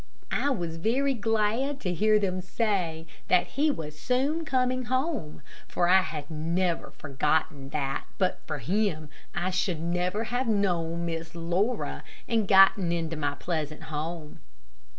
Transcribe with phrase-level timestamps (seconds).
[0.31, 5.87] I was very glad to hear them say that he was soon coming home, for
[5.87, 12.03] I had never forgotten that but for him I should never have known Miss Laura
[12.27, 14.39] and gotten into my pleasant home.